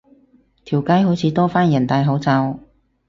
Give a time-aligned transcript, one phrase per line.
[0.65, 2.59] 條街好似多返人戴口罩